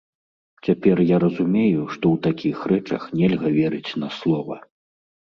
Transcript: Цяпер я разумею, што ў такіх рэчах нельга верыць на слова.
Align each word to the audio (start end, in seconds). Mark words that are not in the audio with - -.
Цяпер 0.67 1.01
я 1.09 1.17
разумею, 1.23 1.83
што 1.95 2.05
ў 2.13 2.17
такіх 2.27 2.63
рэчах 2.71 3.05
нельга 3.19 3.51
верыць 3.57 3.91
на 4.05 4.09
слова. 4.17 4.57